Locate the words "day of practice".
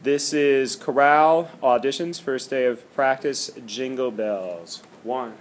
2.50-3.50